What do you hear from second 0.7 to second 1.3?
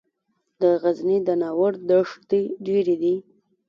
غزني د